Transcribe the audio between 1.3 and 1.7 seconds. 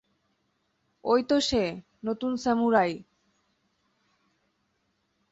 সে,